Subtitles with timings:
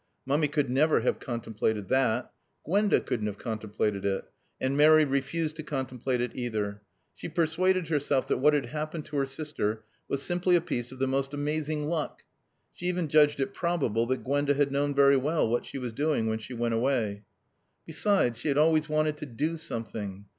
[0.25, 2.33] Mummy could never have contemplated that.
[2.65, 4.25] Gwenda couldn't have contemplated it.
[4.59, 6.81] And Mary refused to contemplate it either.
[7.13, 10.97] She persuaded herself that what had happened to her sister was simply a piece of
[10.97, 12.23] the most amazing luck.
[12.73, 16.25] She even judged it probable that Gwenda had known very well what she was doing
[16.25, 17.21] when she went away.
[17.85, 20.25] Besides she had always wanted to do something.